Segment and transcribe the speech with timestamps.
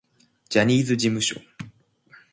[0.49, 1.39] ジャニーズ事務所